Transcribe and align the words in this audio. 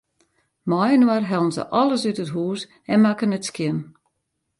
Mei-inoar 0.69 1.23
hellen 1.31 1.51
se 1.55 1.63
alles 1.79 2.03
út 2.09 2.19
it 2.23 2.33
hús 2.35 2.61
en 2.91 2.99
makken 3.03 3.35
it 3.37 3.47
skjin. 3.49 3.77